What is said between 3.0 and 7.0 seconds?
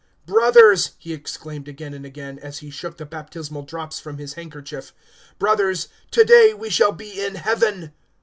baptismal drops from his handkerchief, "brothers, to day we shall